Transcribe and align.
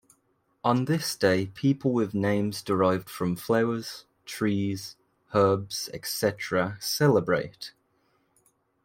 On 0.63 0.85
this 0.85 1.15
day 1.15 1.45
people 1.45 1.93
with 1.93 2.15
names 2.15 2.63
derived 2.63 3.07
from 3.07 3.35
flowers, 3.35 4.05
trees, 4.25 4.95
herbs, 5.35 5.91
etc., 5.93 6.75
celebrate. 6.79 7.73